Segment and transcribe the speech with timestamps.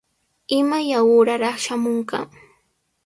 [0.61, 2.19] ¿Imaya uuraraq shamunqa?